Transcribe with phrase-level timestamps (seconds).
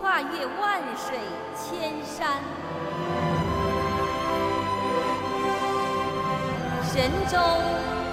[0.00, 1.18] 跨越万水
[1.56, 2.40] 千山，
[6.84, 7.36] 神州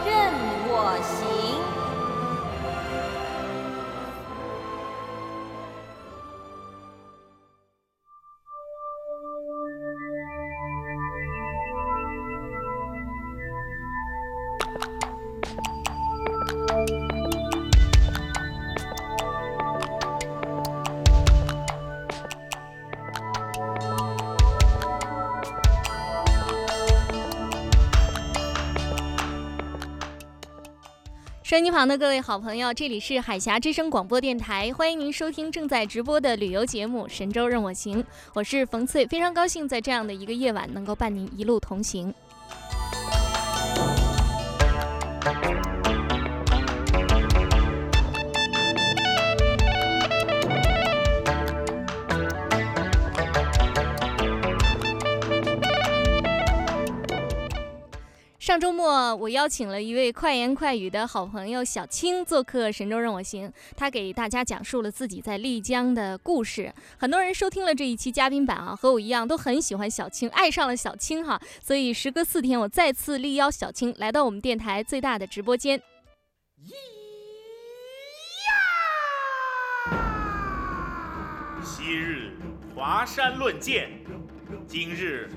[0.03, 0.31] 任
[0.67, 1.54] 我行。
[31.45, 38.01] 收音机旁的各位好朋友，这里是海峡之声广播电台，欢迎您收听正在直播的旅游节目《神州任我行》，
[38.33, 42.11] 我是冯翠，非常高兴在这样的一个夜晚能够伴您一路同行。
[58.55, 66.73] 上周末，我邀请了一位快言快语的好朋友小青做客《神州任我行》，他给大家讲述了自己在丽江的故事。
[66.97, 71.37] 很多人收听了这一期嘉宾版啊，和我一样都很喜欢小青，爱上了小青哈。
[71.61, 75.81] 所以时隔四天，我再次力邀小青来到我们电台最大的直播间。
[81.61, 82.31] 昔日
[82.73, 83.89] 华山论剑，
[84.65, 85.29] 今日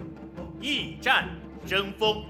[0.60, 1.28] 驿站
[1.66, 2.24] 争锋。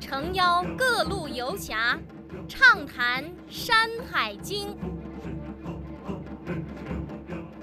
[0.00, 1.98] 诚邀各路游侠，
[2.48, 4.68] 畅谈《山海经》。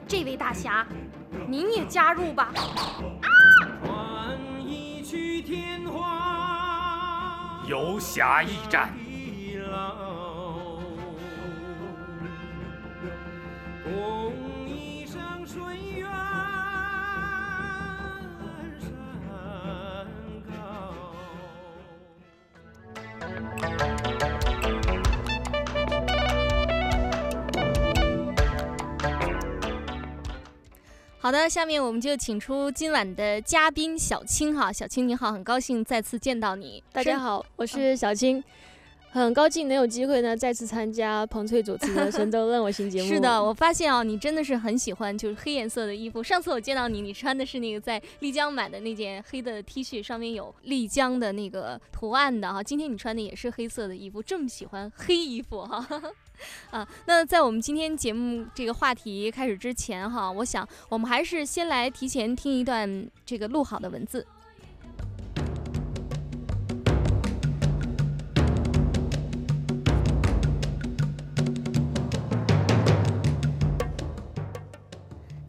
[0.08, 0.88] 这位大侠，
[1.48, 2.54] 您也加入吧！
[7.68, 8.90] 游侠驿站。
[31.22, 36.82] 好的，下面我们就请出今晚的嘉宾小青哈，小青你好，很高兴再次见到你。
[36.94, 38.42] 大家好，我是小青，
[39.10, 43.10] 很高兴能有机会呢再次参加彭翠主持的《神 州任我行》节目。
[43.10, 46.24] 是的，我发现啊，你真的是很喜欢就是黑颜色的衣服。
[46.24, 52.64] 上次我见到你，你穿的是那个在丽江买的那件黑的 T 恤，上面有丽江的那个图案的哈。
[52.64, 55.86] 今天你穿的也是黑色的衣服，这么喜欢黑衣服哈。
[55.90, 56.02] 啊，
[56.72, 64.26] 啊那在我们今天节目这个话题开始之前哈，我想我们还是先来提前听一段这个录好的文字。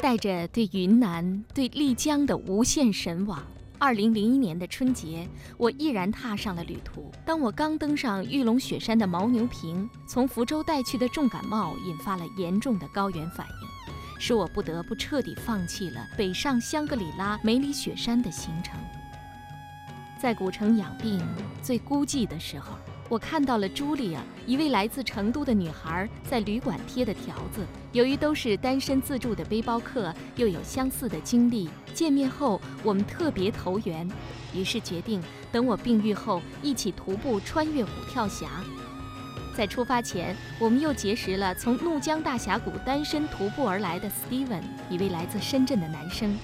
[0.03, 3.47] 带着对云南、对丽江的无限神往。
[3.81, 5.27] 二零零一年的春节，
[5.57, 7.11] 我毅然踏上了旅途。
[7.25, 18.79] 当我刚登上玉龙雪山的牦牛坪，从福州带去的重感冒引发了严重的高原反应，使我不得不彻底放弃了北上香格里拉梅里雪山的行程。
[20.21, 21.27] 在古城养病
[21.63, 22.77] 最孤寂的时候。
[23.11, 27.67] 我看到了茱莉亚，一位来自成都的女孩，在旅馆贴的条子。
[27.91, 34.09] 由于都是单身自助的背包客，又有相似的经历，见面后我们特别投缘，
[34.55, 35.21] 于是决定
[35.51, 38.47] 等我病愈后一起徒步穿越虎跳峡。
[39.57, 46.39] 在出发前，我们又结识了从怒江大峡谷单身徒步而来的 Steven，一位来自深圳的男生。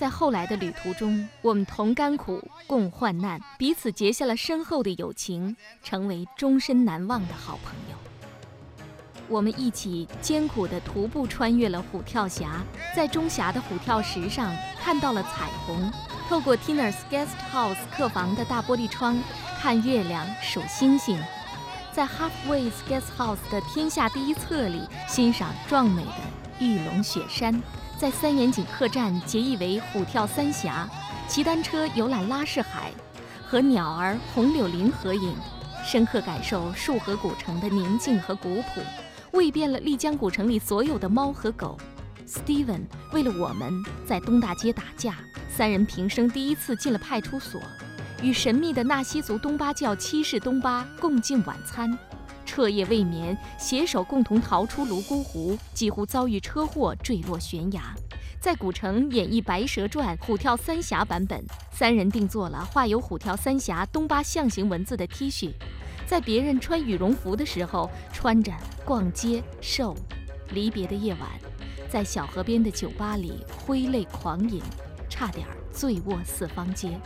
[0.00, 7.96] 在后来的旅途中，我们同甘苦，共患难，彼此结下了深厚的友情，成为终身难忘的好朋友。
[9.28, 12.64] 我们一起艰苦地徒步穿越了虎跳峡，
[12.96, 15.92] 在中峡的虎跳石上看到了彩虹，
[16.30, 19.22] 透过 Tina's Guest House 客房的大玻璃窗
[19.60, 21.22] 看月亮、数星星，
[21.92, 26.10] 在 Halfway's Guest House 的天下第一册里欣赏壮美的
[26.58, 27.60] 玉龙雪山，
[28.00, 30.88] 在三眼井客栈结义为虎跳三峡，
[31.28, 32.90] 骑单车游览拉市海，
[33.46, 35.36] 和鸟儿、红柳林合影，
[35.84, 38.80] 深刻感受束河古城的宁静和古朴，
[39.32, 41.76] 喂遍了丽江古城里所有的猫和狗。
[42.26, 42.80] Steven
[43.12, 43.70] 为了我们
[44.06, 45.16] 在东大街打架，
[45.54, 47.60] 三人平生第一次进了派出所，
[48.22, 51.98] 与神秘的纳西族东巴教七世东巴共进晚餐，
[52.50, 57.94] 彻夜未眠，携手共同逃出泸沽湖，几乎遭遇车祸坠落悬崖，
[58.40, 65.52] 在古城演绎《白蛇传》虎跳三峡版本，三人定做了画有虎跳三峡东巴象形文字的 T 恤，
[66.08, 68.52] 在别人穿羽绒服的时候穿着
[68.84, 69.94] 逛街瘦，
[70.52, 71.30] 离别的夜晚。
[71.88, 74.60] 在小河边的酒吧里挥泪狂饮，
[75.08, 77.00] 差点醉卧四方街。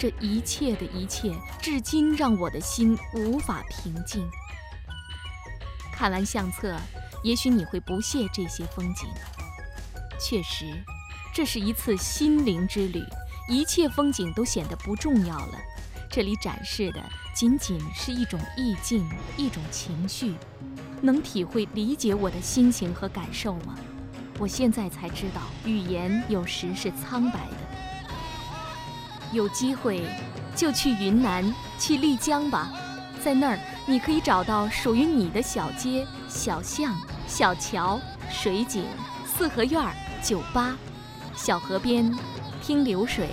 [0.00, 1.30] 这一切的一切，
[1.60, 4.26] 至今让我的心无法平静。
[5.92, 6.74] 看完相册，
[7.22, 9.06] 也许你会不屑这些风景。
[10.18, 10.64] 确实，
[11.34, 13.04] 这是一次心灵之旅，
[13.46, 15.58] 一切风景都显得不重要了。
[16.10, 17.04] 这里展示的
[17.34, 19.06] 仅仅是一种意境，
[19.36, 20.34] 一种情绪。
[21.02, 23.78] 能体会、理解我的心情和感受吗？
[24.38, 27.69] 我现在才知道，语言有时是苍白的。
[29.32, 30.02] 有机会
[30.56, 32.70] 就去云南，去丽江吧，
[33.22, 36.94] 在那儿你可以找到属于你的小街、小巷、
[37.26, 38.00] 小桥、
[38.30, 38.84] 水景、
[39.26, 39.82] 四合院、
[40.22, 40.76] 酒吧，
[41.36, 42.12] 小河边
[42.60, 43.28] 听流水，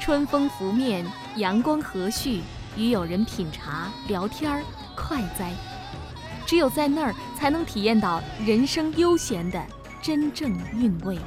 [0.00, 1.06] 春风拂面，
[1.36, 2.40] 阳光和煦，
[2.76, 4.62] 与友人品茶聊天儿，
[4.96, 5.52] 快哉！
[6.44, 9.62] 只有在那儿，才能体验到人生悠闲的
[10.00, 11.18] 真正韵味。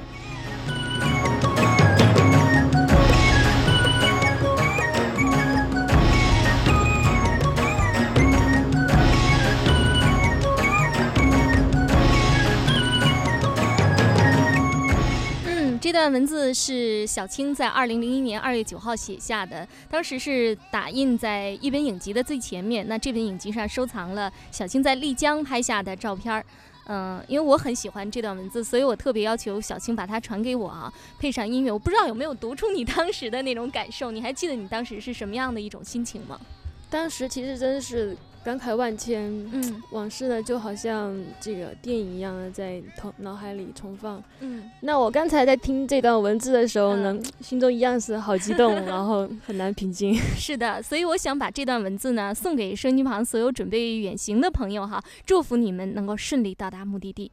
[16.01, 22.87] 段文字是小青在二零零一年二月九号写下的，当时是打印在一本影集的最前面。
[22.87, 26.43] 那这本影集上收藏了小青在丽江拍下的照片儿。
[26.87, 31.71] 嗯，因为我很喜欢这段文字，所以我特别要求小青把它传给我啊，配上音乐。
[31.71, 34.09] 我不知道有没有读出你当时的那种感受？
[34.09, 36.41] 你还记得你当时是什么样的一种心情吗？
[36.89, 38.17] 当时其实真是。
[38.43, 44.69] 感慨万千，嗯，往事呢就好像这个电影一样的在头脑海里重放，嗯。
[44.81, 50.15] 那我刚才在听这段文字的时候呢，心中一样是好激动，然后很难平静。
[50.35, 57.31] 是的，所以我想把这段文字呢送给收音机旁所有准备远行的朋友哈，祝福你们能够顺利到达目的地。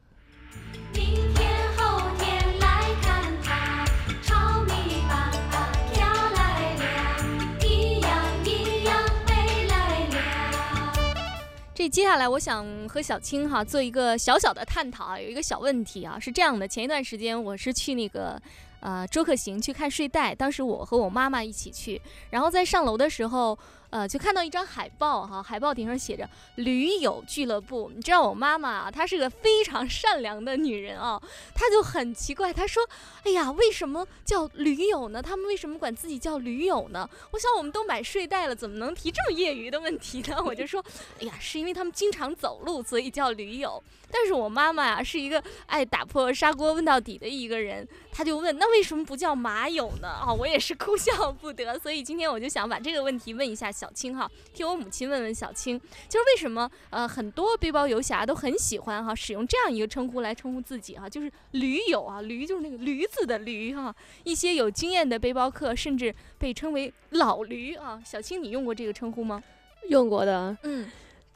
[11.79, 18.37] 这接下来我想和小青哈做一个小小的探讨啊，有一个小问题啊，是这样的，前一段时间我是去那个。
[18.81, 23.57] 呃，周克行去看睡袋，当时我和我妈妈一起去，然后在上楼的时候，
[23.89, 27.91] 呃，就看到一张海报哈，海报顶上写着“驴友俱乐部”。
[27.95, 31.21] 你知道我妈妈啊，她是个非常善良的女人啊，
[31.55, 32.87] 她就很奇怪，她说
[33.25, 35.21] ：“哎呀，为什么叫驴友呢？
[35.21, 40.37] 他们为什么管自己叫驴友呢？”我想我们都买睡袋了，怎么能提这么业余的问题呢？
[40.45, 40.83] 我就说
[41.19, 50.07] ：“哎呀，是因为他们经常走路，所以叫驴友。”但是我妈妈呀，是一个爱打破砂锅问到底的一个人，她就问：“那？”为什么不叫马友呢？
[50.07, 51.77] 啊，我也是哭笑不得。
[51.79, 63.93] 所以今天我就想把这个问题问一下小青哈，替我母亲问问小青，就是为什么呃很多背包游侠都很喜欢哈使用这样一个称呼来称呼自己哈，就是驴友啊，驴就是那个驴子的驴哈。
[64.23, 67.99] 一些有经验的背包客甚至被称为老驴啊。
[68.05, 69.43] 小青，你用过这个称呼吗？
[69.89, 70.89] 用过的，嗯。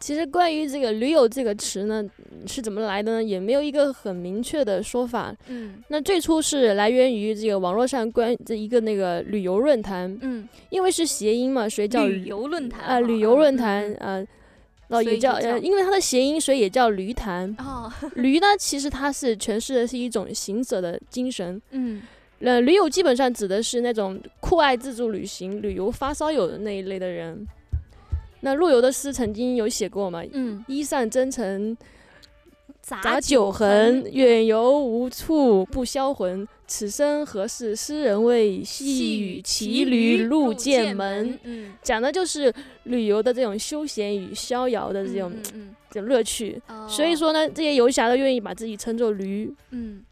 [0.03, 2.03] 其实关于这个“驴友”这个词呢，
[2.45, 3.24] 是怎么来的呢？
[3.24, 5.33] 也没有一个很明确的说法。
[5.48, 10.13] 嗯，那最初是来源于这个网络上关这一个那个旅游论坛。
[10.22, 14.22] 嗯，因为是谐音嘛，所以叫旅游论坛啊，旅游论坛啊，
[14.89, 17.55] 哦也叫呃，因为它的谐音，所以也叫驴坛。
[17.60, 21.62] 哦， 驴呢，其实它是诠释的是一种行者的精神。
[21.72, 22.01] 嗯，
[22.41, 27.48] 呃，驴友基本上指的是那种酷爱自助旅行、旅游发烧友的那一类的人。
[28.44, 30.22] 那陆游的诗曾经有写过嘛？
[30.34, 31.78] 嗯，衣上征尘
[32.82, 36.46] 杂酒痕，远游无处不销魂。
[36.68, 38.62] 此生何事诗人未？
[38.62, 41.40] 细雨骑驴入剑门。
[41.44, 45.32] 嗯，讲的就是旅游的这种休闲与逍遥的这种
[45.90, 46.62] 这种乐趣。
[46.90, 49.54] 所以说呢，这些游侠都愿意把自己称作驴。
[49.70, 50.04] 嗯。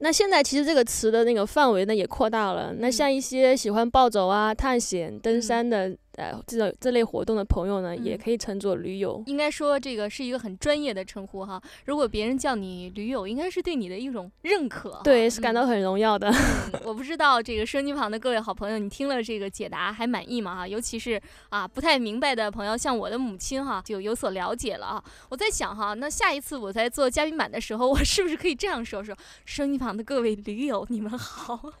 [0.00, 2.74] 那现在其实这个词的那个范围呢也扩大了。
[2.78, 5.96] 那像一些喜欢暴走啊、探险、登山的。
[6.16, 9.22] 呃，这种这类活动的朋友呢，也可以称作驴友。
[9.26, 11.60] 应该说，这个是一个很专业的称呼哈。
[11.86, 15.00] 如果别人叫你驴友，应该是对你的一种认可。
[15.02, 16.30] 对，是感到很荣耀的。
[16.84, 20.54] 我不知道这个收音机旁的各位好朋友，你听了这个解答还满意吗？
[20.54, 25.04] 哈，尤其是啊不太明白的朋友，像我的母亲哈，就有所了解了啊。
[25.30, 29.16] 我在想哈，那下一次我在做嘉宾版的时候，我是不是可以这样说说：
[29.46, 31.72] 收音机旁的各位驴友，你们好。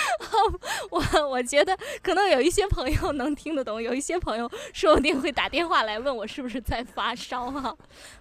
[0.90, 7.76] 我我觉得可能有一些朋友能听得懂，有一些朋友说不定会打电话来问我是不是在发烧哈。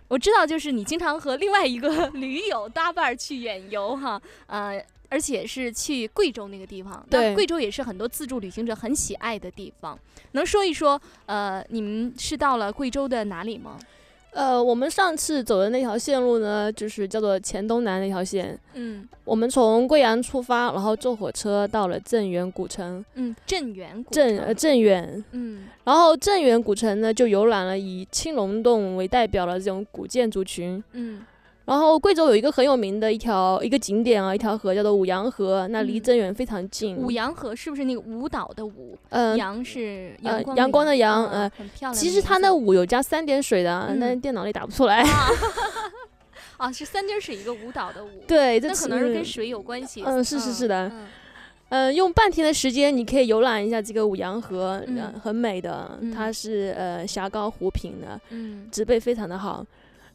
[0.07, 7.05] 我知道，就是你经常和另外一个 驴友搭伴去远游哈，呃，而且是去贵州那个地方。
[7.09, 9.97] 对，贵州也是很多自助旅行者很喜爱的地方。
[10.33, 13.79] 能说一说，呃，你们是到了贵州的哪里吗？
[14.35, 18.59] 呃，我们上次走的那条线路呢，就是叫做黔东南那条线。
[18.73, 23.03] 嗯，我们从贵阳出发，然后坐火车到了镇远古城。
[23.13, 25.23] 嗯，镇远古镇呃镇远。
[25.31, 30.83] 嗯，然后镇远古城呢，就游览了以青龙洞为代表的这种古建筑群。
[30.91, 31.21] 嗯。
[31.65, 36.95] 然后贵州有一个很有名的一条一个景点啊，一条河叫做五羊河，那离镇远非常近。
[36.95, 38.95] 五羊河是不是那个舞蹈的舞？
[39.09, 41.93] 嗯，阳是阳光阳光的阳，嗯，很漂亮。
[41.93, 45.03] 其实它那舞有加三点水的，但是电脑里打不出来。
[46.57, 48.09] 啊，是三点水一个舞蹈的舞。
[48.27, 50.03] 对，这可能是跟水有关系。
[50.05, 50.91] 嗯，是是是的。
[51.69, 54.81] 嗯，用半天的时间你可以游览一下这个五羊河，
[55.21, 55.99] 很美的。
[56.13, 59.65] 它是呃峡高湖平的，嗯，植被非常的好。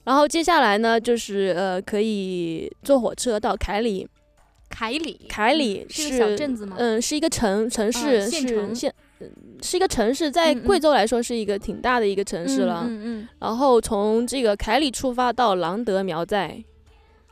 [0.04, 4.08] 然后接下来呢，就是呃，可以坐火车到凯里。
[4.68, 6.76] 凯里，凯里是小镇子吗？
[6.78, 8.94] 嗯，是一个城城市，是县，
[9.60, 12.84] 是一个城市，在贵州来说是一个挺大的一个城市了。
[12.86, 13.28] 嗯嗯。
[13.40, 16.62] 然后从这个凯里出发到郎德苗寨，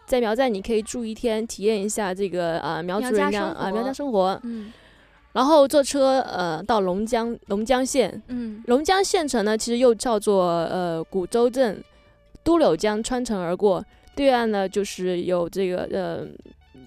[0.04, 4.38] 在苗寨你可以住一天，体验一下这个啊苗族人家啊苗家生活。
[4.42, 4.72] 嗯。
[5.32, 8.20] 然后坐车呃到龙江龙江县。
[8.26, 8.60] 嗯。
[8.66, 11.80] 龙江县城呢，其实又叫做呃古州镇。
[12.42, 16.26] 都柳江穿城而过，对岸呢就是有这个呃，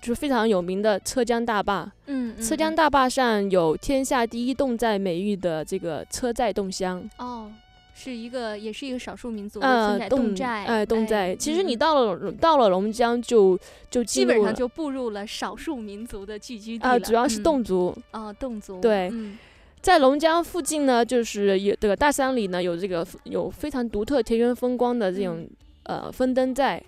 [0.01, 1.91] 就是非常有名的车江大坝。
[2.07, 7.07] 嗯，车江大坝上有天下第一侗寨美誉的这个车寨侗乡。
[7.17, 7.51] 哦，
[7.93, 9.67] 是一个，也是一个少数民族的
[10.09, 10.65] 侗寨。
[10.65, 11.35] 哎，侗寨。
[11.35, 13.57] 其实你到了到了龙江，就
[13.89, 17.95] 就基本上就步入了少数民族的聚居地啊，主要是侗族。
[18.09, 18.81] 啊，侗族。
[18.81, 19.11] 对。
[19.81, 25.47] 在龙江附近呢，就是有这个大山里呢，有这个有非常独特田园风光的这种
[25.83, 26.81] 呃分灯寨，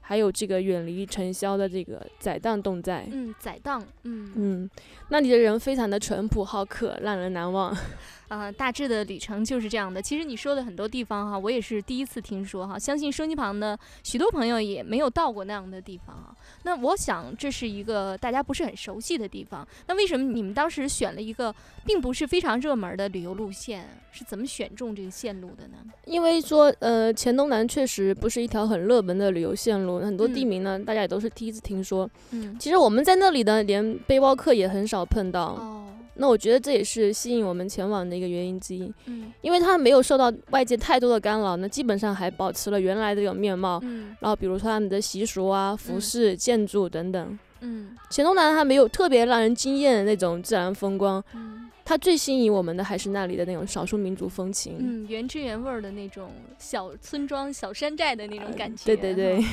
[0.00, 3.06] 还有这个远离尘嚣的这个载荡洞寨。
[3.12, 4.70] 嗯，载荡，嗯嗯，
[5.10, 7.76] 那里的人非常的淳朴好客，让人难忘。
[8.28, 10.02] 啊，大致的旅程就是这样的。
[10.02, 12.78] 其实你说的很多地方哈，我也是第一次听说哈。
[12.78, 16.34] 相信收机旁的许多朋友也没有到过那样的地方啊。
[16.68, 19.66] 那我想这是一个大家不是很熟悉的地方。
[19.86, 21.54] 那为什么你们当时选了一个
[21.86, 23.88] 并不是非常热门的旅游路线？
[24.10, 25.76] 是怎么选中这个线路的呢？
[26.04, 32.08] 因为说呃，黔东南确实不是一条很热门的旅游线路，很多地名呢，大家也都是第一次听说。
[32.32, 35.54] 嗯，其实我们在那里呢，连背包客也很少碰到。
[35.54, 35.87] 哦。
[36.20, 59.44] 那我觉得这也是吸引我们前往的一个原因之一，嗯，因为它没有受到外界太多的干扰，那基本上还保持了原来的这种面貌，嗯，然后比如说他们的习俗啊、服饰、建筑等等，嗯，黔东南它没有特别让人惊艳的那种自然风光，嗯，它最吸引我们的还是那里的那种少数民族风情，嗯，原汁原味的那种小村庄、小山寨的那种感觉，对对对，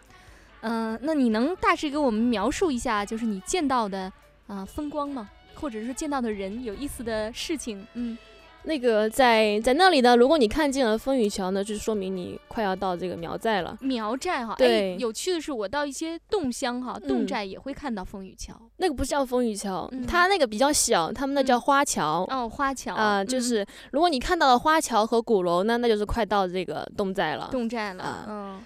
[0.60, 4.12] 嗯，那你能大致给我们描述一下，就是你见到的
[4.46, 5.30] 啊风光吗？
[5.60, 8.16] 或者是见到的人有意思的事情，嗯，
[8.64, 13.76] 那个在在那里呢，如果你看见了风雨桥呢，就说明你快要到这个苗寨了。
[13.80, 18.54] 苗寨哈，对，有趣的是，我到一些侗乡哈，侗寨也会看到风雨桥。
[18.76, 22.26] 那个不叫风雨桥，它那个比较小，他们那叫花桥。
[22.30, 27.50] 哦，花桥啊，就是如果你看到了花桥和鼓楼呢，那就是快到这个侗寨了。
[27.52, 28.60] 侗寨了，嗯。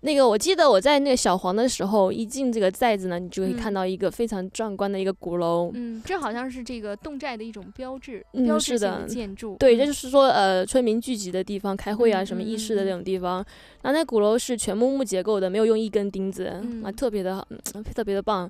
[0.00, 5.72] 那个我记得我在那个小黄的时候，一进这个寨子呢，你就可以看到一个非常壮观的一个鼓楼。
[5.74, 9.56] 嗯，这好像是这个侗寨的一种标志，标志性的建筑。
[9.58, 13.44] 对，这就是说，呃，村民聚集的地方，开会啊，什么议事的那种地方。
[13.82, 16.44] 然后那鼓楼是全木木结构的，没有用一根钉子，
[16.84, 17.46] 啊，特别的好，
[17.94, 18.48] 特别的棒。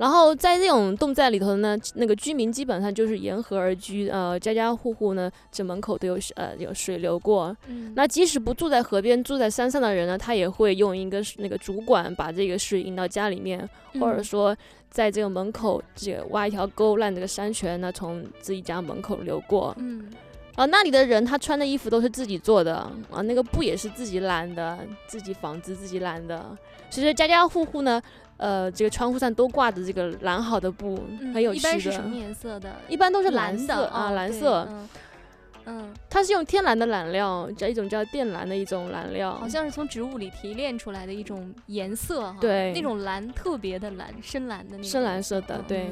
[0.00, 7.54] 然后在这种洞寨里头呢，那个居民基本上就是沿河而居，呃，家家户户呢，这门口都有呃有水流过。
[7.66, 7.92] 嗯。
[7.94, 13.68] 那即使不住在河边，住在山上的人呢，他也会用一个那个主管把这个水引到家里面，
[14.00, 14.56] 或者说
[14.88, 19.76] 在这个门口这个挖一条沟，让这个山泉呢从自己家门口流过。
[19.78, 20.10] 嗯。
[20.54, 22.76] 啊，那里的人他穿的衣服都是自己做的
[23.10, 26.56] 啊，那个布也是自己染的，自己纺织自己染的。
[26.88, 28.00] 其实家家户户呢。
[28.40, 30.98] 呃，这个窗户上都挂着这个染好的布，
[31.34, 31.68] 很有趣的。
[31.68, 32.74] 一般是什么颜色的？
[32.88, 34.66] 一般都是蓝色啊，蓝色。
[35.66, 42.38] 嗯，它是用天然的染料，叫一种叫靛蓝的一种染料，好像是从植物里提炼出来的一种颜色哈。
[42.40, 44.90] 对，那种蓝特别的蓝，深蓝的那种。
[44.90, 45.90] 深蓝色的，对。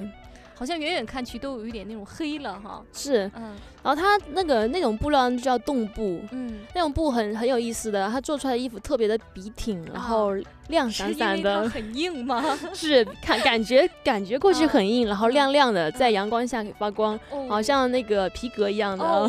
[0.58, 10.32] 好像远远看去都有一点那种黑了哈，是，嗯，然后它那个那种布料就叫洞布，嗯，那种布很很有意思的，它做出来的衣服特别的笔挺，然后
[10.66, 12.58] 亮闪闪的，很硬吗？
[12.74, 17.16] 是，看感觉感觉过去很硬，然后亮亮的，在阳光下发光，
[17.48, 19.28] 好像那个皮革一样的，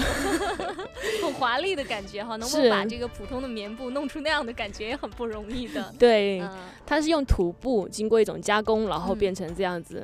[1.21, 5.93] 很华丽的感觉哈，能够把这个普通的棉布弄出那样的感觉也很不容易的。
[5.99, 6.41] 对，
[6.87, 10.03] 它是用土布经过一种加工，然后变成这样子。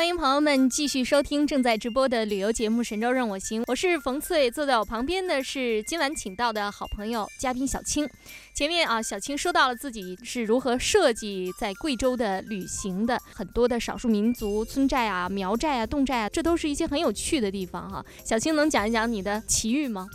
[0.00, 8.08] 欢迎朋友们继续收听正在直播的旅游节目《神州任我行》，我是冯翠，坐在我旁边的是今晚请到的好朋友嘉宾小青。
[8.54, 18.02] 前面啊，小青说到了自己是如何设计在贵州的旅行的，很多的少数民族村寨啊、苗寨啊、侗寨啊，这都是一些很有趣的地方哈。
[18.24, 20.08] 小青能讲一讲你的奇遇吗？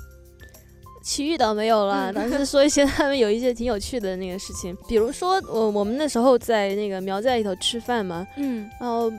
[1.03, 9.11] 奇遇倒没有了，但是说一些他们有一些挺有趣的那个事情，比如说我我们那时候在那个苗寨里头吃饭嘛，嗯，然后。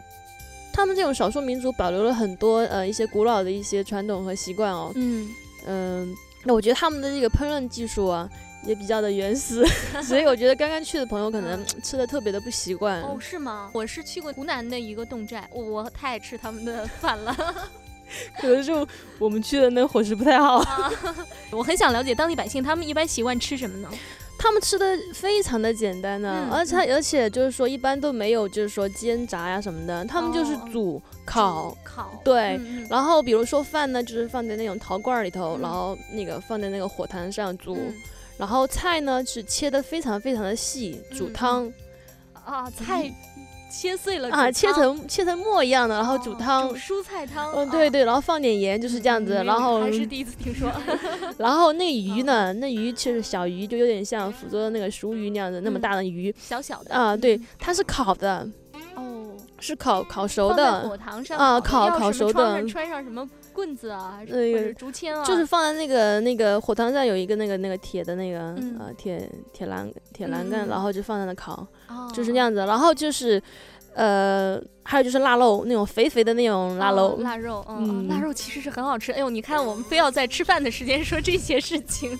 [0.76, 5.34] 他们这种少数民族保留了很多呃一些古老的一些传统和习惯哦，嗯
[5.66, 8.28] 嗯，那我觉得他们的这个烹饪技术啊
[8.62, 9.64] 也比较的原始，
[10.04, 13.00] 所以我觉得刚刚去的朋友可能吃的特别的不习惯。
[13.00, 13.70] 哦，是吗？
[13.72, 17.34] 我是去过湖南的一个侗寨，我太爱吃他们的饭了，
[18.38, 18.70] 可能是
[19.18, 20.62] 我们去的那伙食不太好。
[21.50, 23.88] 我很想了解当地百姓他们一般习惯吃什么呢？
[24.38, 31.76] 他们吃的非常的简单呢，而且而且就是说一般都没有就是说煎炸呀什么的，他们就是煮烤。
[31.82, 32.20] 烤。
[32.22, 37.78] 对，然后比如说饭呢就是放在那种陶罐里头，然后那个放在那个火塘上煮，
[38.36, 41.72] 然后菜呢是切的非常非常的细，煮汤。
[42.44, 43.12] 啊菜。
[43.68, 47.52] 切碎了啊，切成切成沫一样的，然后煮汤，煮蔬菜汤。
[47.54, 49.42] 嗯，对对，然后放点盐，就是这样子。
[49.44, 50.70] 然后还是第一次听说。
[51.36, 52.52] 然后那鱼呢？
[52.54, 56.34] 那鱼其实小鱼，就有点像福州的那个熟鱼那样的那么大的鱼。
[56.38, 58.48] 小小的啊，对，它是烤的。
[58.94, 59.26] 哦，
[59.58, 60.98] 是烤烤熟的。
[61.24, 62.66] 上啊，烤烤熟的。
[62.68, 64.14] 穿上什么棍子啊？
[64.18, 65.24] 还是竹签啊？
[65.24, 71.66] 就是放在那个那个火塘上有一个那个那个铁的那个呃铁铁栏铁栏杆，然后就放在那烤。
[72.12, 73.42] 就是那样子，然后就是，
[73.94, 77.16] 呃，还有就是腊肉，那种肥肥的那种腊肉。
[77.20, 79.12] 腊肉，嗯，腊肉其实是很好吃。
[79.12, 82.18] 哎呦，你看我们非要在吃饭的时间说这些事情。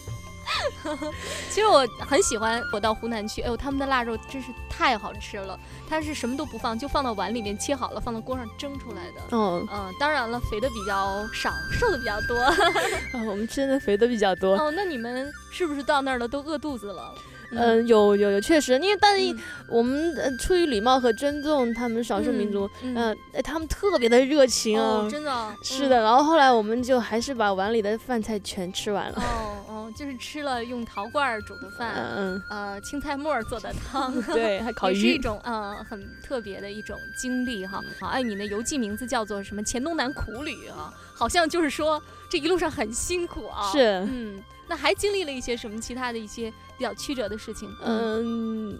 [1.50, 5.58] 其实我很喜欢我到湖南去，哎呦，他们的腊肉真是太好吃了。
[5.88, 9.20] 它是什么都不放，就放到碗里面切好了，放到锅上蒸出来的。
[9.32, 12.36] 嗯嗯，当然了，肥的比较少，瘦的比较多。
[13.28, 14.56] 我们吃的肥的比较多。
[14.56, 17.14] 哦，那你们是不是到那儿了都饿肚子了？
[17.52, 19.34] 嗯，有有有，确实，因为但是
[19.68, 26.02] 我们出于礼貌和尊重他们少数民族，嗯，他们特别的热情啊，真的是的。
[26.02, 29.22] 然后后来我们就还是把碗里的饭菜全吃完了。
[29.22, 37.80] 哦哦，就是吃了用陶罐煮的饭，嗯呃，青菜末做的汤， 对，还 烤鱼，是一种嗯很特别的一种经历哈。
[38.00, 39.62] 好，哎，你的游记名字叫做什么？
[39.62, 43.70] 黔东南苦旅啊，好像就是说这一路上很辛苦啊。
[43.72, 46.52] 是，嗯，那还经历了一些什么其他的一些？
[46.78, 47.68] 比较曲折的事情。
[47.82, 48.78] 嗯，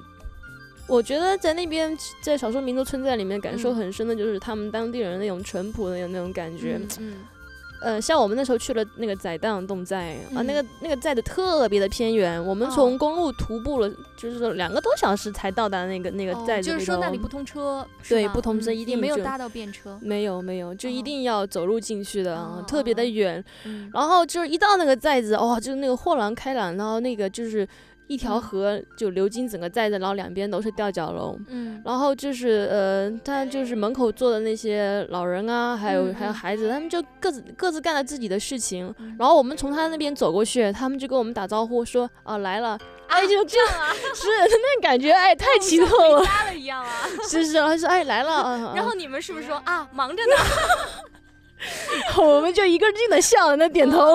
[0.87, 6.81] 我觉得在那边，在少数民族村寨里面，感受很深的就是他们当地人那种淳朴的那种感觉。
[7.01, 7.15] 嗯。
[7.81, 23.45] 呃，像我们那时候去了那个宰荡侗寨啊，那个那个寨子特别的偏远，我们从公路徒步了，就是说两个多小时才到达那个那个寨子就是说那里不通车，对，不通车，一定没有搭到便车，没有没有，就一定要走路进去的，特别的远。
[23.93, 27.67] 然后就是一到那个寨子，哇，就是那个豁然开朗，然后那个就是。
[28.07, 31.39] 一条河就流经整个寨子，然后两边都是吊脚楼。
[31.49, 38.95] 嗯，然后就是呃，他就是门口坐的那些老人啊，还有还有孩子，他们就各自各自干了自己的事情。
[39.19, 46.91] 然后我们从他那边走过去，他们就跟我们打招呼说啊来了，哎就这样啊， 是那感觉哎 太奇特了，家了一样啊，
[47.29, 50.33] 是是，他说哎来了，然后你们是不是说啊忙着呢？
[52.19, 54.15] 我们就一个劲的笑，那点头。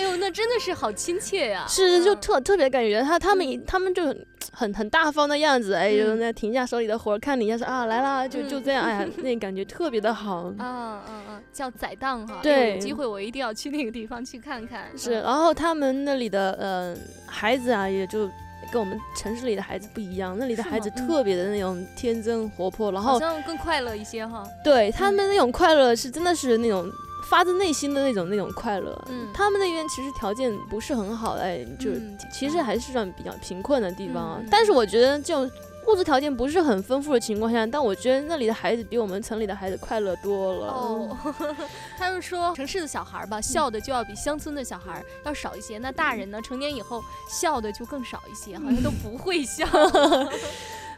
[0.00, 1.66] 哎呦，那真的是好亲切呀！
[1.68, 4.04] 是，就特特别感觉他他们他们就
[4.50, 10.52] 很很大方的样子，哎，呦那停下手里的活，看你一下说啊来啦，就就这样，哎呀，那感觉特别的好。
[10.58, 12.38] 啊嗯嗯，叫宰荡哈。
[12.42, 14.86] 对，有机会我一定要去那个地方去看看。
[14.96, 18.30] 是，然后他们那里的呃孩子啊，也就。
[18.70, 24.46] 跟我们城市里的孩子不一样，那里的孩子特别的那种天真活泼，然后好像更快乐一些哈。
[24.62, 26.88] 对他们那种快乐是真的是那种
[27.30, 29.00] 发自内心的那种那种快乐。
[29.08, 31.92] 嗯，他们那边其实条件不是很好，哎，就
[32.32, 34.44] 其实还是算比较贫困的地方。
[34.50, 35.50] 但是我觉得这种。
[35.86, 40.66] 物质条件不是很丰富的情况下，但我觉得那里的孩子比我们城里的孩子快乐多了。
[40.66, 41.16] 哦，
[41.98, 45.78] 他们说城市的小孩吧，笑的就要比乡村的小孩要少一些。
[45.78, 49.66] 那大人呢，成年以后笑的就更少一些，好像都不会笑。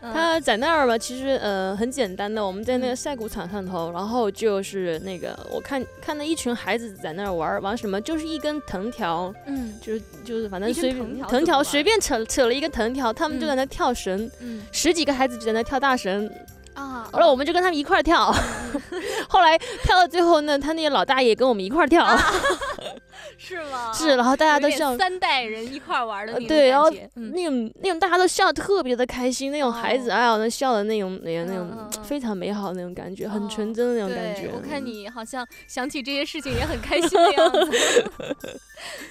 [0.02, 10.92] 他在那儿吧，其实呃很简单的，我们在那个赛谷场上头，然后就是那个我看看到一群孩子在那儿玩玩什么，就是一根藤条，嗯，就是就是反正随
[11.28, 16.28] 藤条随便扯扯了一个藤条，他们就在那跳绳，嗯，十几个孩子就在那跳大绳。
[16.74, 18.34] 啊，后来我们就跟他们一块儿跳，
[19.28, 22.02] 后来跳到最后呢，他那个老大爷跟我们一块儿跳，
[23.42, 23.92] 是吗？
[23.92, 34.50] 是，然后大家都笑，三代人一块玩的那种对，然后那种那种大家都笑得特别的开心，那种孩子哎呀，那笑的那种那种那种非常美好那种感觉，很纯真的那种感觉。
[34.54, 38.10] 我看你好像想起这些事情也很开心的样子。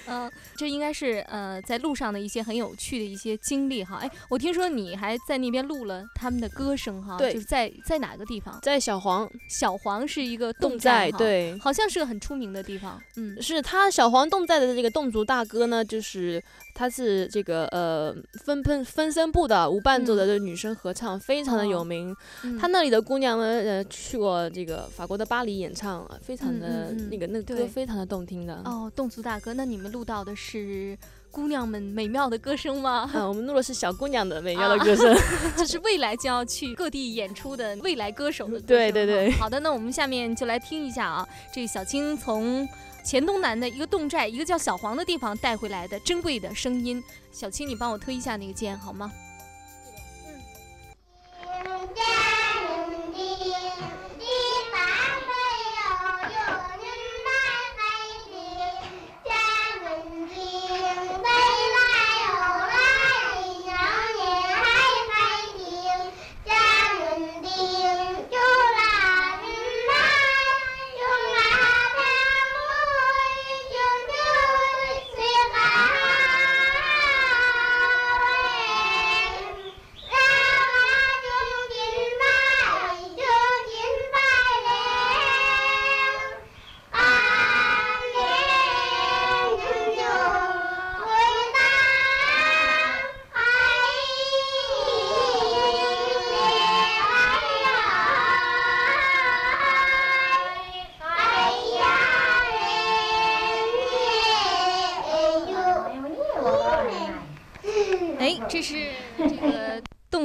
[0.08, 4.00] 嗯，这应该是呃在路上的一些很有趣的一些经历哈。
[4.02, 8.60] 哎，我听说你还在那边录了他们的歌声哈，对，就是在在哪个地方？
[8.62, 13.02] 在小黄，小黄是一个侗寨，对，好像是个很出名的地方。
[13.16, 22.16] 嗯，是他小黄侗寨的这个侗族大哥呢，就是他是这个呃分分分声部的无伴奏的这女生合唱，非常的有名。
[22.60, 28.62] 他那里的姑娘呢，呃，去过这个法国的巴黎演唱，非常的那个那个歌非常的动听的。
[28.66, 30.98] 哦，侗族大哥，那你们录到的是？
[31.32, 33.10] 姑娘们美妙的歌声吗？
[33.14, 35.16] 啊，我们录的是小姑娘的美妙的歌声，
[35.56, 38.68] 这是未来将要去各地演出的未来歌手的歌声。
[38.68, 39.32] 对对对。
[39.32, 42.68] 好的，那我们下面就来听一下啊，这小青从
[43.04, 47.04] 黔东南的一个侗寨，一个叫小黄的地方带回来的珍贵的声音。
[47.32, 49.12] 小青，你帮我推一下那个键好吗？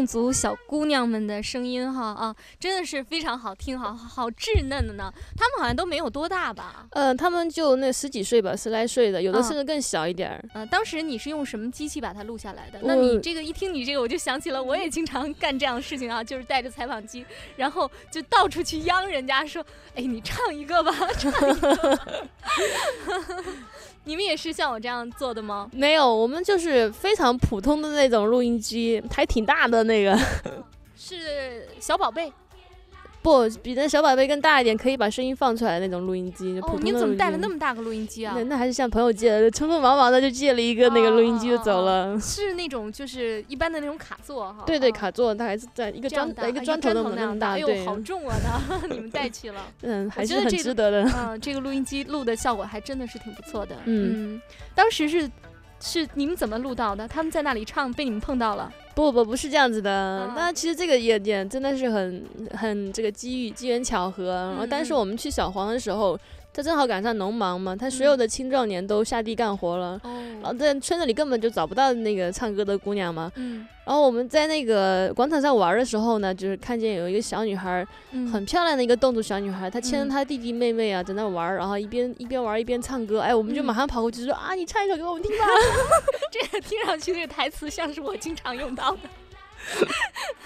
[0.06, 5.12] 族小姑娘们的声音哈啊，真的是非常好听，好好稚嫩的呢。
[5.36, 6.86] 他们好像都没有多大吧？
[6.92, 10.44] 呃，他们就那十几岁吧，十来岁的，有的甚至更小一点儿。
[10.54, 12.78] 呃，当时你是用什么机器把它录下来的？
[12.82, 17.24] 那你这个一听你这个，我就想起了，我也经常干这样的事情啊，就是带着采访机，
[17.56, 19.64] 然后就到处去央人家说，
[19.94, 21.98] 哎，你唱一个吧，唱一个。
[24.04, 25.68] 你们也是像我这样做的吗？
[25.72, 30.16] 没有，我们就是非常普通的那种录音机，还挺大的那个，
[30.96, 32.32] 是小宝贝。
[33.26, 36.56] 不比那小宝贝更大一点，可以把声音放出来那种录音机。
[36.60, 38.32] 哦，你怎么带了那么大个录音机啊？
[38.36, 42.16] 那那还是向朋友借的，匆匆忙忙的就借了一个那个录音机就走了。
[42.20, 44.62] 是那种就是一般的那种卡座哈。
[44.66, 47.50] 对对，卡座，它还是在一个砖一个砖头那么大。
[47.54, 48.36] 哎呦，好 重啊！
[48.68, 49.60] 它 你们带去了。
[49.82, 51.10] 嗯，还是很值得的。
[51.18, 53.74] 嗯，这个录音机录的效果还真的是挺不错的。
[53.86, 54.40] 嗯，
[54.72, 55.28] 当时是。
[55.78, 57.06] 是你们怎么录到的？
[57.06, 58.72] 他们在那里唱，被你们碰到了？
[58.96, 60.32] 不不不是这样子的。
[60.34, 64.32] 那其实这个也也真的是很很这个机遇机缘巧合。
[64.32, 66.18] 然后，但是我们去小黄的时候，
[66.56, 70.00] 他正好赶上农忙嘛，他所有的青壮年都下地干活了。
[70.40, 73.30] 然后在村子里根本就找不到那个唱歌的姑娘嘛。
[73.34, 73.66] 嗯。
[73.84, 77.86] 然后我们在那个广场上玩的时候呢，就是看见有一个小女孩，
[78.32, 83.20] 很漂亮的一个侗族小女孩，她牵着她弟弟妹妹啊在那玩，然后一边一边玩一边唱歌。
[83.20, 85.44] 哎，我们就马上跑过去说啊，你唱一首给我们听吧。
[86.32, 89.00] 这个听上去这个台词像是我经常用到的。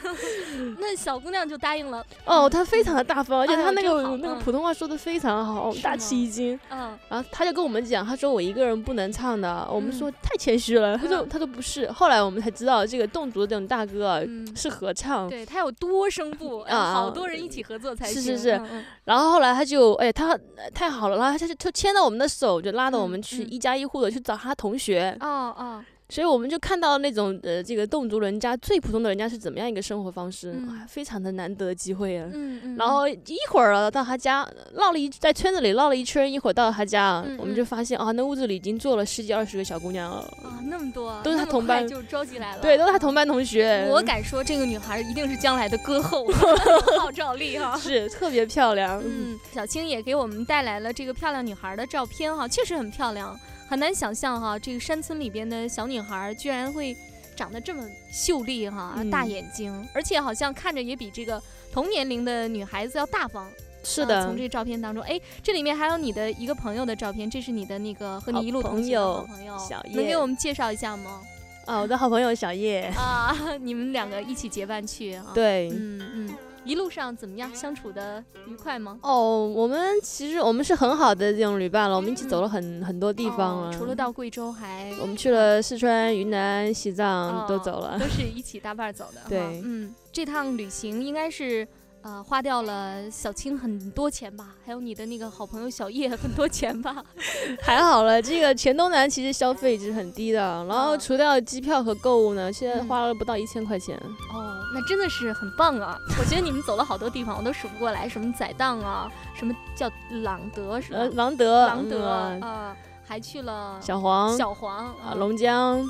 [0.79, 6.59] 那小姑娘就答应了哦，她非常的大方，而且她那个那个普通话说的非常好，大吃一惊。
[6.71, 9.69] 嗯，然后她就跟我们讲，她说我一个人不能唱的。
[9.71, 11.91] 我们说太谦虚了，她说她说不是。
[11.93, 14.21] 后来我们才知道，这个侗族的这种大哥啊
[14.57, 18.23] 是合唱，对他有多声部 啊，好多人一起合作才行。
[18.23, 18.61] 是是是。
[19.05, 20.39] 然后后来他就哎，他
[20.75, 25.17] 太好了，然后他就就牵着我们的手，就拉着我们去一家一户的去找他同学。
[25.21, 25.85] 哦哦。
[26.11, 30.55] 所以我们就看到那种呃，这个侗族人家最普通的人家是怎么样一个生活方式，
[30.89, 32.29] 非常的难得机会啊。
[32.35, 32.77] 嗯嗯。
[32.77, 40.19] 然后一会儿到他家绕了一在村子里绕了一圈，一会儿到他家，我们就发现啊，那屋子里已经坐了十几二十个小姑娘了。
[40.43, 42.61] 啊，那么多，都是他同班就召集来了。
[42.61, 43.87] 对，都是他同班同学。
[43.89, 46.27] 我敢说，这个女孩一定是将来的歌后，
[46.99, 47.79] 号召力哈。
[47.79, 49.01] 是特别漂亮。
[49.05, 53.39] 嗯，小青也给我们带来了这个漂亮女孩的照片哈，确实很漂亮。
[53.71, 56.97] 很难想象哈，这个山村里边的小女孩居然会
[57.37, 61.41] 长得这么秀丽哈，大眼睛，而且好像看着也比这个
[61.73, 63.49] 同年龄的女孩子要大方。
[63.85, 71.23] 是的，从这个照片当中，哎，这里面还有你的一个朋友的照片，这是你的那个和你一路同行的好朋友小叶，能给我们介绍一下吗？
[71.67, 75.27] 啊，我的好朋友小叶啊， 你们两个一起结伴去啊？
[75.33, 76.35] 对，嗯嗯。
[76.71, 77.53] 一路上怎么样？
[77.53, 78.97] 相处的愉快吗？
[79.03, 83.73] 哦，我们其实我们是很好的这种旅伴了，我们一起走了很很多地方了。
[83.77, 89.21] 除了到贵州，还我们去了四川、云南、西藏都走了，都是一起搭伴走的。
[89.29, 91.67] 对，嗯，这趟旅行应该是
[92.03, 94.55] 呃花掉了小青很多钱吧？
[94.65, 97.05] 还有你的那个好朋友小叶很多钱吧？
[97.63, 104.01] 还好了，这个黔东南其实消费是很低的，然后除掉机票和购物呢，现在花了不到一千块钱。
[104.33, 104.60] 哦。
[104.73, 105.99] 那真的是很棒啊！
[106.19, 109.91] 我觉得你们走了好多地方，我都数不过来，什么宰荡啊，什么叫
[110.23, 110.99] 朗德是吧？
[111.15, 112.09] 朗德，朗德
[112.41, 115.85] 啊，还去了小黄，小黄啊，龙江，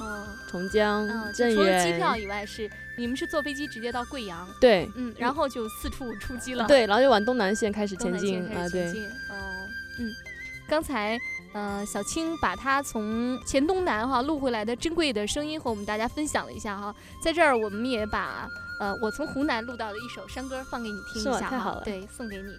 [0.48, 1.56] 重江，镇远。
[1.56, 4.48] 除了机票以外，是你们是坐飞机直接到贵阳？
[4.60, 6.66] 对，嗯，然后就四处出击了。
[6.66, 9.34] 对，然后就往东南线开始前进啊，对，哦，
[9.98, 10.10] 嗯，
[10.68, 11.18] 刚才。
[11.52, 18.48] 呃，小青把她从黔东南哈录回来的珍贵的声音和我们大家分享了一下哈，在这儿我们也把
[18.80, 22.56] 呃我从湖南录到的一首山歌放给你听一下哈，对，送给你。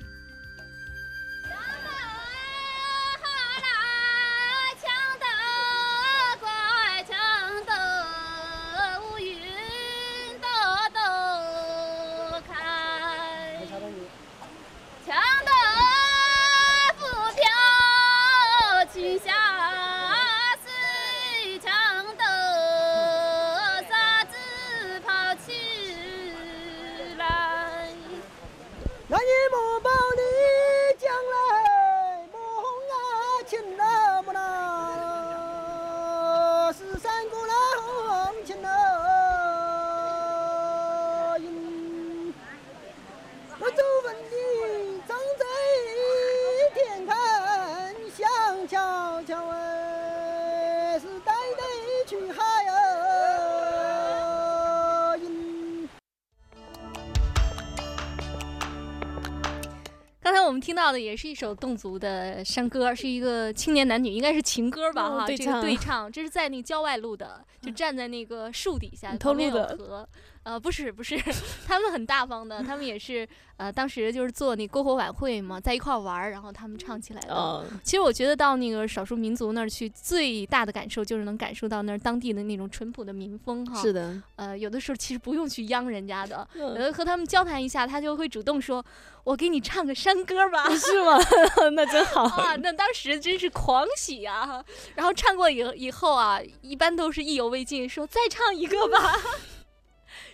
[60.62, 65.10] 听到的也是一首侗族的山歌，是一个青年男女，应该是情歌吧？
[65.10, 70.08] 哈，这个对唱，这是在那个郊外录的，就站在那个树底下，偷录的。
[70.44, 71.22] 呃，不是不是，
[71.68, 73.28] 他们很大方的，他们也是
[73.58, 77.64] 呃，当时就是做那篝火晚会嘛，在一块玩儿，然后他们唱起来的。
[77.84, 83.80] 其实我觉得到那个少数民族那儿去，最大的感受就是能感受到那儿当地的那种淳朴的民风哈。
[83.80, 84.20] 是的。
[84.36, 88.84] 呃，有的时候其实不用去央人家的，有的和他们交谈一下，他就会主动说
[89.24, 90.68] ：“我给你唱个山歌吧。
[90.76, 91.20] ”是吗？
[91.74, 92.56] 那真好啊！
[92.56, 94.66] 那当时真是狂喜啊！
[94.96, 99.20] 然后唱过以以后啊，一般都是意犹未尽，说再唱一个吧。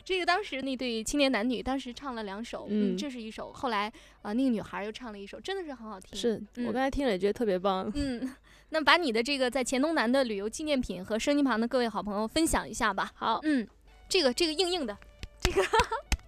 [0.08, 3.52] 这个当时那对青年男女当时唱了两首，嗯，这是一首。
[3.52, 3.92] 后来
[4.22, 6.18] 啊，那个女孩又唱了一首，真的是很好听。
[6.18, 7.92] 是我刚才听了也觉得特别棒。
[7.94, 8.34] 嗯，
[8.70, 13.12] 那把你的这个在黔东南的旅游纪念品和声音旁的各位好朋友分享一下吧。
[13.16, 13.68] 好，嗯，
[14.08, 14.98] 这个这个硬硬的，
[15.42, 15.62] 这个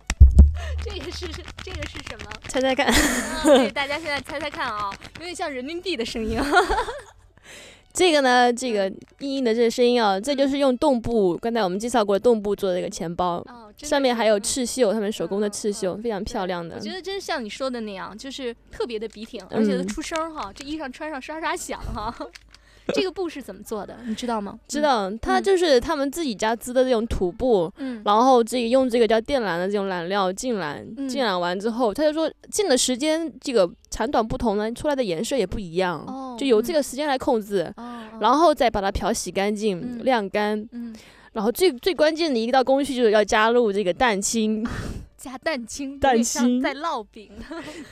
[0.84, 1.26] 这个是
[1.64, 2.30] 这个是什么？
[2.50, 2.94] 猜猜看。
[3.46, 6.38] 对， 大家现在猜猜看啊，有点像人民币的声音。
[8.00, 8.88] 这个呢，这个
[9.20, 13.46] 硬硬的这个声音啊，这就是用动布，刚才我们介绍过动布做的这个钱包。
[13.80, 16.78] 上面还有刺绣，他们手工的刺绣非常漂亮的。
[16.78, 22.16] 我觉得真像你说的那样，就是特别的笔挺，而且它出声哈，这衣裳穿上刷刷响哈。
[22.96, 23.98] 这个布是怎么做的？
[24.06, 24.58] 你知道吗？
[24.68, 40.96] 知道，它就是他们自己家织的这种土布，嗯，然后这个用这个叫靛蓝的这种染料浸染，浸染完之后，他就说浸的时间这个长短不同呢，出来的颜色也不一样，哦，就由这个时间来控制，哦，然后再把它漂洗干净、晾干，嗯，
[41.34, 44.66] 然后最最关键的一道工序就是要加入这个蛋清，
[45.18, 47.32] 加蛋清，蛋清在烙饼，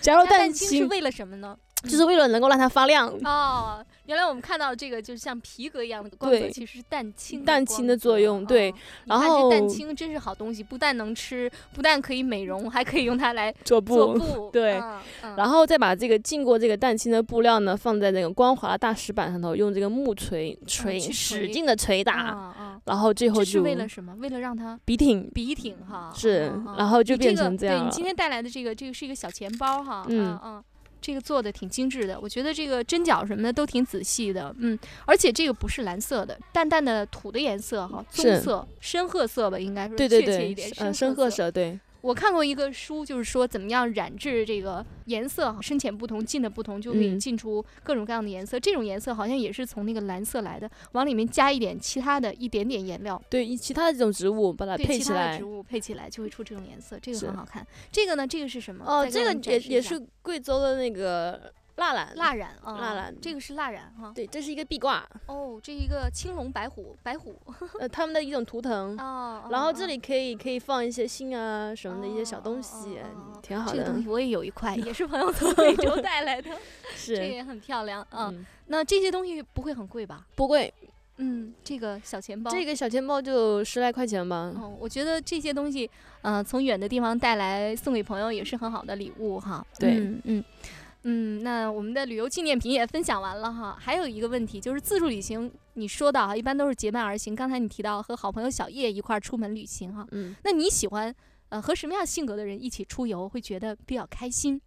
[0.02, 1.56] 加入蛋清是为了什么呢？
[1.84, 3.86] 就是为了能够让它发亮哦。
[4.08, 8.46] 原来我们看到这个就是像皮革一样的光泽，其实是蛋清蛋清的作用。
[8.46, 8.74] 对，
[9.06, 14.50] 然后蛋清真是好东西，不但能吃，不但可以美容，还可以用它来 做布。
[14.52, 14.82] 对，
[15.36, 24.16] 然后再把这个浸过这个蛋清的布料呢，放在那个光滑的大石板上头，用这个木锤锤使劲的捶打，然后最后就是为了什么？
[24.20, 26.14] 为了让它笔挺笔挺哈。
[26.16, 27.80] 是，然后就变成这样。
[27.80, 30.06] 对你今天带来的这个，这个是一个小钱包哈。
[30.08, 30.64] 嗯嗯。
[31.02, 41.80] 这个做的挺精致的，我觉得这个针脚什么的都挺仔细的，嗯，而且这个不是蓝色的，淡淡的土的颜色哈，棕色、深褐色吧，应该说确切一点，深褐色，对。
[42.02, 48.60] 我看过一个书，就是说怎么样染制这个颜色，深浅不同，浸的不同，就可以浸出各种各样的颜色。
[48.60, 57.66] 这种颜色好像也是从那个蓝色来的，往里面加一点其他的一点点颜料，对，其他的这种植物把它配起来，植物配起来就会出这种颜色，这个很好看。
[57.92, 58.86] 这个呢，这个是什么？
[58.86, 61.52] 哦，这个也也是贵州的那个。
[61.78, 64.12] 蜡染，蜡染啊，蜡染，这个是蜡染哈。
[64.14, 65.08] 对，这是一个壁挂。
[65.28, 67.40] 哦，这一个青龙白虎，白虎，
[67.80, 68.98] 呃，他们的一种图腾。
[69.00, 69.44] 哦。
[69.50, 72.98] 然后这里可以可以放一些信啊什么的一些小东西，
[73.42, 73.78] 挺好的。
[73.78, 76.50] 这个东西我也有一块， 也是朋友从非洲带来的，
[76.96, 78.34] 是，这也很漂亮啊。
[78.68, 80.26] 那这些东西不会很贵吧？
[80.36, 80.74] 不贵。
[81.20, 84.52] 嗯，这个小钱包，这个小钱包就十来块钱吧。
[84.56, 85.90] 哦，我觉得这些东西，
[86.22, 89.66] 嗯，从远的地方带来送给朋友也是很好的礼物哈。
[89.80, 90.22] 对，嗯。
[90.26, 90.44] 嗯，
[91.44, 93.78] 那我们的旅游纪念品也分享完了哈。
[93.80, 97.36] 还有一个问题就是自助旅行，你说到哈，一般都是结伴而行。
[97.36, 101.14] 刚才你提到和好朋友小叶一块儿出门旅行哈，嗯，那你喜欢
[101.50, 104.62] 呃和什么样性格的人一起出游会觉得比较开心？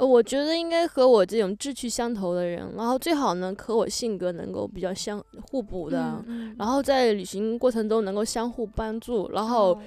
[0.00, 6.24] 呃，我觉得应该和我这种志趣相投的人，然后最好呢和我性格能够比较相互补的，
[6.58, 9.78] 然后在旅行过程中能够相互帮助，然后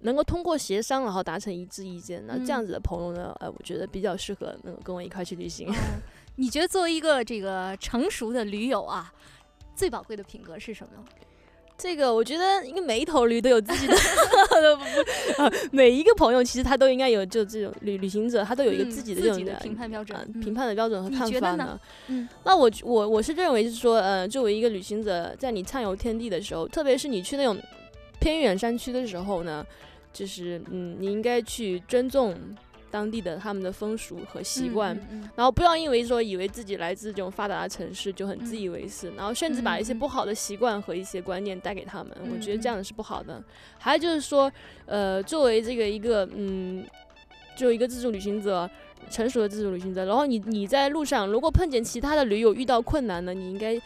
[0.00, 5.72] 能够通过协商然后达成一致意见，那这样子的朋友呢，呃，我觉得比较适合能够跟我一块去旅行。
[6.36, 9.10] 你觉得作为一个这个成熟的驴友啊，
[9.74, 11.02] 最宝贵的品格是什么？
[11.76, 13.94] 这个我觉得，应该每一头驴都有自己的，
[15.38, 21.78] 啊每一个朋友其实他都应该有，就这种旅旅行者，他都有一个自己的这种评判标准、评判的标准和看法呢。
[22.06, 27.58] 嗯，那我我我是认为是说，呃，作为一个旅行者，在你畅游天地的时候，特别是你去那种
[28.20, 29.66] 偏远山区的时候呢，
[30.12, 32.34] 就是嗯，你应该去尊重。
[32.94, 34.96] 当地的他们的风俗和习惯，
[35.34, 43.42] 然后不要因为说以为自己来自这种发达的城市就很自以为是，然后甚至把一些不好的习惯和一些观念带给他们，我觉得这样是不好的。
[43.76, 44.48] 还有就是说，
[44.86, 46.86] 呃，作为这个一个嗯，
[47.58, 48.70] 就一个自助旅行者，
[49.10, 53.76] 成熟的自助旅行者，然后你你在路上如果碰见其他的驴友遇到困难呢，你应该。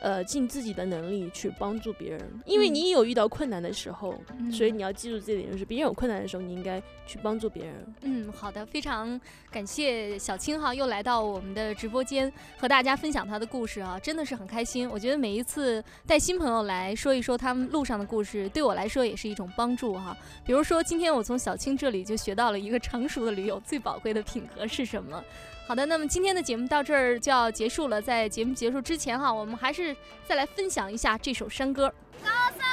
[0.00, 4.14] 呃，尽自己的能力去帮助别人，因为你有遇到困难的时候，
[4.52, 7.94] 所以你要记住这点，就是别人有困难的时候，你应该去帮助别人。
[8.02, 9.18] 嗯，好的，非常
[9.50, 14.88] 感谢小青哈，又来到我们的直播间和大家分享他的故事啊，真的是很开心。
[14.90, 20.16] 我觉得每一次带新朋友来说一说他们路上的故事，对我来说也是一种帮助哈。
[20.44, 25.24] 比如说今天我从小青这里就学到了一个成熟的驴友最宝贵的品格是什么。
[25.66, 28.00] 好的，那么今天的节目到这儿就要结束了。
[28.00, 29.94] 在节目结束之前哈，我们还是
[30.26, 31.92] 再来分享一下这首山歌。
[32.22, 32.64] 高三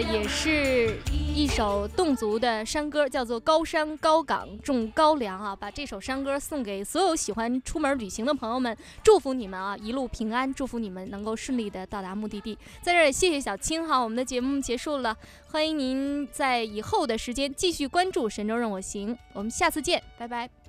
[0.00, 5.54] 也是一首侗族的山歌，叫做《高山高岗种高粱》啊！
[5.54, 12.56] 把这首山歌送给所有喜欢出门旅行的朋友们，祝福你们啊，一路平安，祝福你们能够顺利的到达目的地。
[12.82, 15.16] 在这儿谢谢小青哈，我们的节目结束了，
[15.50, 20.63] 欢迎您在以后的时间继续关注《神州任我行》，我们下次见，拜拜。